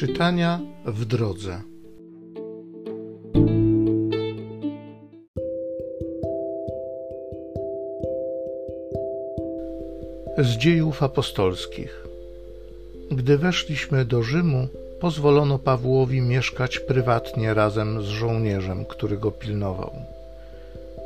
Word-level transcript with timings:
Czytania 0.00 0.60
w 0.86 1.04
drodze. 1.04 1.60
Z 10.38 10.56
dziejów 10.56 11.02
apostolskich. 11.02 12.04
Gdy 13.10 13.38
weszliśmy 13.38 14.04
do 14.04 14.22
Rzymu, 14.22 14.68
pozwolono 15.00 15.58
Pawłowi 15.58 16.20
mieszkać 16.20 16.78
prywatnie 16.78 17.54
razem 17.54 18.02
z 18.02 18.06
żołnierzem, 18.06 18.84
który 18.84 19.16
go 19.16 19.30
pilnował. 19.30 19.92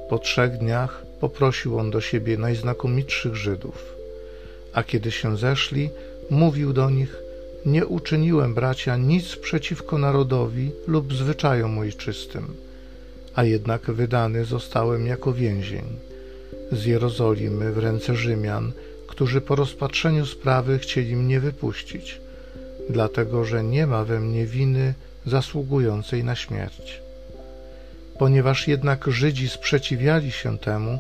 Po 0.09 0.19
trzech 0.19 0.59
dniach 0.59 1.07
poprosił 1.21 1.79
on 1.79 1.91
do 1.91 2.01
siebie 2.01 2.39
najznakomitszych 2.39 3.35
Żydów, 3.35 3.95
a 4.73 4.83
kiedy 4.83 5.11
się 5.11 5.37
zeszli, 5.37 5.91
mówił 6.31 6.73
do 6.73 6.91
nich: 6.91 7.24
Nie 7.67 7.87
uczyniłem, 7.87 8.55
bracia, 8.55 8.97
nic 8.97 9.37
przeciwko 9.37 9.99
narodowi 9.99 10.71
lub 10.87 11.15
zwyczajom 11.15 11.79
ojczystym, 11.79 12.55
a 13.35 13.45
jednak 13.45 13.91
wydany 13.91 14.45
zostałem 14.45 15.07
jako 15.07 15.33
więzień 15.33 15.85
z 16.73 16.85
Jerozolimy 16.85 17.73
w 17.73 17.79
ręce 17.79 18.15
Rzymian, 18.17 18.73
którzy 19.07 19.41
po 19.41 19.55
rozpatrzeniu 19.55 20.27
sprawy 20.27 20.79
chcieli 20.79 21.17
mnie 21.17 21.41
wypuścić, 21.41 22.21
dlatego 22.91 23.45
że 23.45 23.65
nie 23.65 23.87
ma 23.87 24.05
we 24.05 24.21
mnie 24.21 24.47
winy 24.47 24.95
zasługującej 25.27 26.25
na 26.25 26.35
śmierć. 26.35 27.01
Ponieważ 28.19 28.69
jednak 28.69 29.05
Żydzi 29.09 29.49
sprzeciwiali 29.49 30.33
się 30.33 30.59
temu, 30.59 30.99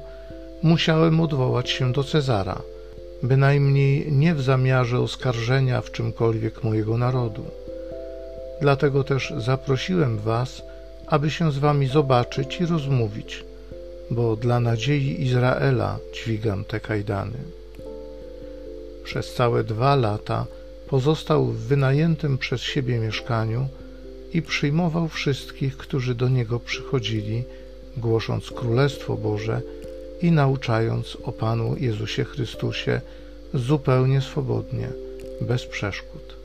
musiałem 0.62 1.20
odwołać 1.20 1.70
się 1.70 1.92
do 1.92 2.04
Cezara, 2.04 2.60
bynajmniej 3.22 4.12
nie 4.12 4.34
w 4.34 4.42
zamiarze 4.42 5.00
oskarżenia 5.00 5.80
w 5.80 5.90
czymkolwiek 5.90 6.64
mojego 6.64 6.98
narodu. 6.98 7.44
Dlatego 8.60 9.04
też 9.04 9.32
zaprosiłem 9.38 10.18
Was, 10.18 10.62
aby 11.06 11.30
się 11.30 11.52
z 11.52 11.58
Wami 11.58 11.86
zobaczyć 11.86 12.60
i 12.60 12.66
rozmówić, 12.66 13.44
bo 14.10 14.36
dla 14.36 14.60
nadziei 14.60 15.22
Izraela 15.22 15.98
dźwigam 16.14 16.64
te 16.64 16.80
kajdany. 16.80 17.38
Przez 19.04 19.34
całe 19.34 19.64
dwa 19.64 19.96
lata 19.96 20.46
pozostał 20.88 21.46
w 21.46 21.58
wynajętym 21.58 22.38
przez 22.38 22.60
siebie 22.60 22.98
mieszkaniu 22.98 23.68
i 24.32 24.42
przyjmował 24.42 25.08
wszystkich, 25.08 25.76
którzy 25.76 26.14
do 26.14 26.28
niego 26.28 26.60
przychodzili, 26.60 27.44
głosząc 27.96 28.50
Królestwo 28.50 29.16
Boże 29.16 29.62
i 30.24 30.32
nauczając 30.32 31.18
o 31.22 31.32
Panu 31.32 31.76
Jezusie 31.76 32.24
Chrystusie 32.24 33.00
zupełnie 33.54 34.20
swobodnie, 34.20 34.88
bez 35.40 35.66
przeszkód. 35.66 36.36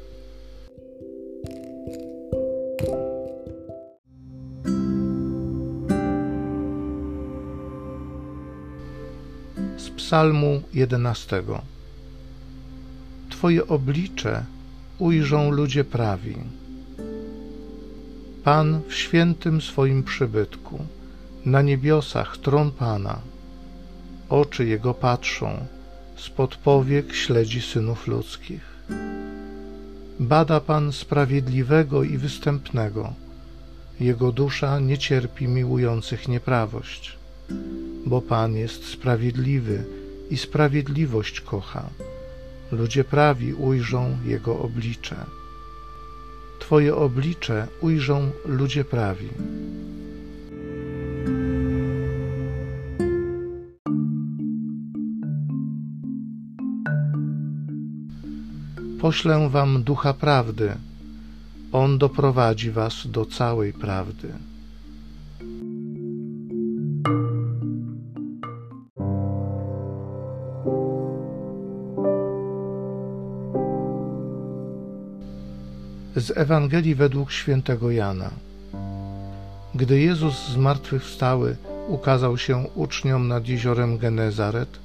Z 9.78 9.90
Psalmu 9.90 10.62
11. 10.74 11.44
Twoje 13.30 13.68
oblicze 13.68 14.46
ujrzą 14.98 15.52
ludzie 15.52 15.84
prawi. 15.84 16.36
Pan 18.44 18.82
w 18.88 18.94
świętym 18.94 19.62
swoim 19.62 20.04
przybytku, 20.04 20.80
na 21.46 21.62
niebiosach 21.62 22.38
tron 22.38 22.72
Pana. 22.72 23.20
Oczy 24.30 24.66
Jego 24.66 24.94
patrzą, 24.94 25.66
spod 26.16 26.56
powiek 26.56 27.14
śledzi 27.14 27.62
synów 27.62 28.08
ludzkich. 28.08 28.62
Bada 30.20 30.60
Pan 30.60 30.92
sprawiedliwego 30.92 32.04
i 32.04 32.18
występnego, 32.18 33.14
Jego 34.00 34.32
dusza 34.32 34.80
nie 34.80 34.98
cierpi 34.98 35.48
miłujących 35.48 36.28
nieprawość, 36.28 37.18
bo 38.06 38.22
Pan 38.22 38.56
jest 38.56 38.86
sprawiedliwy 38.86 39.86
i 40.30 40.38
sprawiedliwość 40.38 41.42
kocha. 41.42 41.90
Ludzie 42.72 43.04
prawi 43.04 43.54
ujrzą 43.54 44.18
Jego 44.26 44.60
oblicze. 44.60 45.16
Twoje 46.60 46.96
oblicze 46.96 47.68
ujrzą 47.82 48.32
ludzie 48.46 48.84
prawi. 48.84 49.30
Poślę 59.00 59.50
wam 59.50 59.84
ducha 59.84 60.14
prawdy. 60.14 60.76
On 61.72 61.98
doprowadzi 61.98 62.72
was 62.72 63.08
do 63.08 63.26
całej 63.26 63.74
prawdy. 63.74 64.34
Z 76.16 76.38
Ewangelii 76.38 76.96
według 76.96 77.32
świętego 77.32 77.92
Jana. 77.92 78.30
Gdy 79.76 80.00
Jezus 80.00 80.48
zmartwychwstały 80.48 81.56
ukazał 81.88 82.38
się 82.38 82.58
uczniom 82.76 83.28
nad 83.28 83.48
jeziorem 83.48 83.98
Genezaret, 83.98 84.80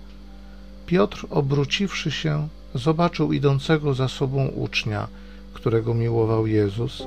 Piotr, 0.87 1.27
obróciwszy 1.31 2.11
się, 2.11 2.49
zobaczył 2.75 3.33
idącego 3.33 3.95
za 3.95 4.09
sobą 4.09 4.47
ucznia, 4.47 5.09
którego 5.55 5.95
miłował 5.95 6.47
Jezus, 6.47 7.03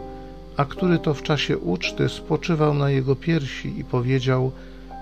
a 0.58 0.66
który 0.66 1.00
to 1.00 1.14
w 1.14 1.24
czasie 1.24 1.58
uczty 1.58 2.10
spoczywał 2.10 2.74
na 2.74 2.90
jego 2.90 3.16
piersi 3.16 3.80
i 3.80 3.84
powiedział: 3.84 4.52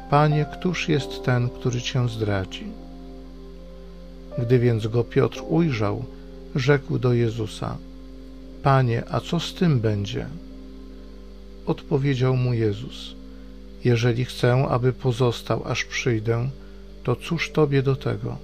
Panie, 0.09 0.45
któż 0.53 0.89
jest 0.89 1.23
ten, 1.23 1.49
który 1.49 1.81
cię 1.81 2.09
zdradzi? 2.09 2.65
Gdy 4.37 4.59
więc 4.59 4.87
go 4.87 5.03
Piotr 5.03 5.41
ujrzał, 5.49 6.05
rzekł 6.55 6.99
do 6.99 7.13
Jezusa: 7.13 7.77
Panie, 8.63 9.03
a 9.09 9.19
co 9.19 9.39
z 9.39 9.53
tym 9.53 9.79
będzie? 9.79 10.27
Odpowiedział 11.65 12.35
mu 12.35 12.53
Jezus: 12.53 13.15
Jeżeli 13.83 14.25
chcę, 14.25 14.67
aby 14.69 14.93
pozostał, 14.93 15.67
aż 15.67 15.85
przyjdę, 15.85 16.49
to 17.03 17.15
cóż 17.15 17.51
tobie 17.51 17.83
do 17.83 17.95
tego? 17.95 18.37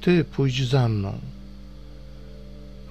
Ty 0.00 0.24
pójdź 0.24 0.68
za 0.68 0.88
mną. 0.88 1.18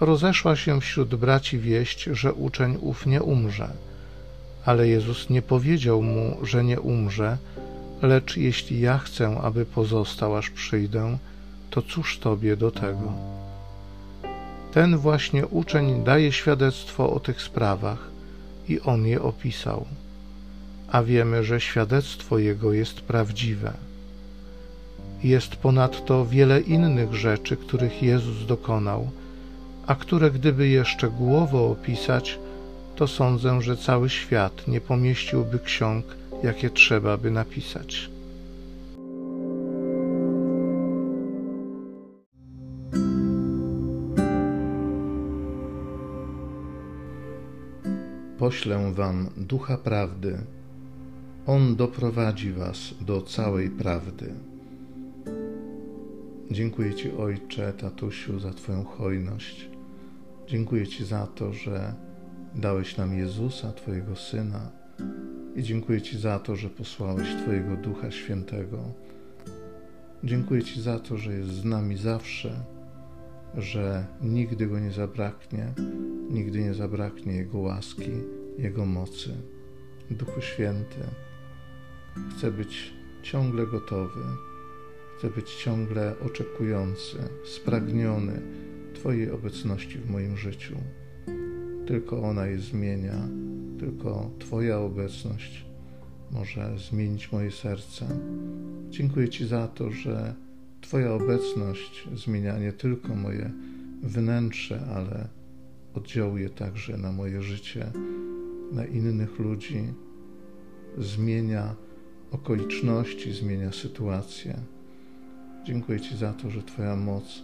Rozeszła 0.06 0.56
się 0.56 0.82
wśród 0.82 1.16
braci 1.16 1.60
wieść, 1.60 2.04
że 2.04 2.34
uczeń 2.34 2.78
ów 2.82 3.06
nie 3.06 3.24
umrze, 3.24 3.70
ale 4.66 4.88
Jezus 4.88 5.30
nie 5.30 5.42
powiedział 5.42 6.02
mu, 6.02 6.46
że 6.46 6.64
nie 6.64 6.80
umrze, 6.80 7.38
lecz 8.02 8.38
jeśli 8.38 8.80
ja 8.80 8.98
chcę, 8.98 9.38
aby 9.42 9.66
pozostał, 9.66 10.38
aż 10.38 10.50
przyjdę, 10.50 11.18
to 11.70 11.82
cóż 11.82 12.20
tobie 12.20 12.58
do 12.58 12.72
tego? 12.72 13.12
Ten 14.74 14.98
właśnie 14.98 15.48
uczeń 15.48 16.04
daje 16.04 16.32
świadectwo 16.32 17.14
o 17.14 17.20
tych 17.20 17.42
sprawach 17.42 18.10
i 18.70 18.82
on 18.82 19.06
je 19.06 19.22
opisał, 19.22 19.86
a 20.92 21.04
wiemy, 21.04 21.44
że 21.44 21.62
świadectwo 21.62 22.38
jego 22.40 22.74
jest 22.74 23.02
prawdziwe. 23.02 23.74
Jest 25.24 25.56
ponadto 25.56 26.26
wiele 26.26 26.62
innych 26.62 27.14
rzeczy, 27.14 27.58
których 27.58 28.04
Jezus 28.04 28.46
dokonał, 28.46 29.10
a 29.88 29.96
które 29.96 30.32
gdyby 30.32 30.68
je 30.68 30.86
szczegółowo 30.86 31.72
opisać, 31.72 32.40
to 32.96 33.08
sądzę, 33.08 33.62
że 33.62 33.78
cały 33.78 34.10
świat 34.10 34.68
nie 34.68 34.82
pomieściłby 34.82 35.60
ksiąg, 35.60 36.06
jakie 36.44 36.70
trzeba 36.70 37.18
by 37.18 37.32
napisać. 37.32 38.10
Poślę 48.38 48.92
wam 48.94 49.30
ducha 49.38 49.78
prawdy. 49.78 50.38
On 51.48 51.76
doprowadzi 51.76 52.54
was 52.54 52.94
do 53.02 53.22
całej 53.22 53.70
prawdy. 53.70 54.34
Dziękuję 56.52 56.94
Ci, 56.94 57.12
Ojcze, 57.12 57.74
tatusiu, 57.74 58.40
za 58.40 58.54
Twoją 58.54 58.84
hojność. 58.84 59.73
Dziękuję 60.54 60.88
Ci 60.88 61.06
za 61.06 61.28
to, 61.28 61.54
że 61.54 61.94
dałeś 62.56 62.98
nam 62.98 63.18
Jezusa, 63.18 63.72
Twojego 63.72 64.16
Syna. 64.16 64.72
I 65.56 65.64
dziękuję 65.64 66.02
Ci 66.02 66.18
za 66.18 66.40
to, 66.40 66.56
że 66.56 66.70
posłałeś 66.70 67.28
Twojego 67.44 67.76
Ducha 67.76 68.12
Świętego. 68.12 68.78
Dziękuję 70.24 70.64
Ci 70.64 70.82
za 70.82 71.00
to, 71.00 71.18
że 71.18 71.34
jest 71.34 71.50
z 71.50 71.66
nami 71.66 71.98
zawsze, 71.98 72.66
że 73.58 74.06
nigdy 74.22 74.68
Go 74.68 74.80
nie 74.80 74.92
zabraknie, 74.92 75.74
nigdy 76.30 76.60
nie 76.60 76.74
zabraknie 76.74 77.34
Jego 77.34 77.58
łaski, 77.58 78.12
Jego 78.58 78.86
mocy. 78.86 79.30
Duchu 80.12 80.42
Święty, 80.42 81.02
chcę 82.32 82.52
być 82.52 82.94
ciągle 83.24 83.68
gotowy 83.68 84.22
Chcę 85.18 85.30
być 85.30 85.56
ciągle 85.56 86.16
oczekujący, 86.26 87.18
spragniony 87.46 88.42
Twojej 88.94 89.32
obecności 89.32 89.98
w 89.98 90.10
moim 90.10 90.38
życiu. 90.38 90.76
Tylko 91.88 92.22
ona 92.22 92.48
je 92.48 92.60
zmienia, 92.60 93.28
tylko 93.80 94.32
Twoja 94.40 94.80
obecność 94.80 95.66
może 96.32 96.76
zmienić 96.90 97.32
moje 97.32 97.52
serce. 97.52 98.06
Dziękuję 98.90 99.30
Ci 99.30 99.48
za 99.48 99.68
to, 99.68 99.92
że 99.92 100.36
Twoja 100.82 101.14
obecność 101.14 102.08
zmienia 102.16 102.60
nie 102.60 102.74
tylko 102.74 103.16
moje 103.16 103.52
wnętrze, 104.04 104.82
ale 104.96 105.28
oddziałuje 105.94 106.50
także 106.50 106.98
na 106.98 107.12
moje 107.12 107.42
życie, 107.42 107.92
na 108.72 108.86
innych 108.86 109.40
ludzi, 109.40 109.94
zmienia 110.98 111.76
okoliczności, 112.32 113.34
zmienia 113.34 113.72
sytuację. 113.72 114.58
Dziękuję 115.66 116.00
Ci 116.00 116.18
za 116.18 116.34
to, 116.34 116.50
że 116.50 116.64
Twoja 116.64 116.96
moc 116.96 117.44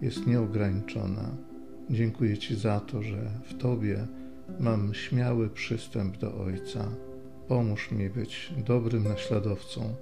jest 0.00 0.26
nieograniczona. 0.26 1.36
Dziękuję 1.90 2.38
Ci 2.38 2.56
za 2.56 2.80
to, 2.80 3.02
że 3.02 3.30
w 3.44 3.54
Tobie 3.54 4.06
mam 4.60 4.94
śmiały 4.94 5.50
przystęp 5.50 6.16
do 6.16 6.34
Ojca. 6.34 6.88
Pomóż 7.48 7.90
mi 7.90 8.10
być 8.10 8.52
dobrym 8.66 9.04
naśladowcą 9.04 9.94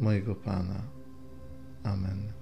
mojego 0.00 0.34
Pana. 0.34 0.82
Amen. 1.84 2.41